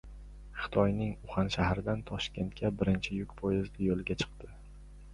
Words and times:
Xitoyning 0.61 1.11
Uxan 1.27 1.51
shahridan 1.57 2.03
Toshkentga 2.13 2.75
birinchi 2.81 3.21
yuk 3.21 3.39
poyezdi 3.45 3.93
yo‘lga 3.95 4.21
chiqdi 4.25 4.55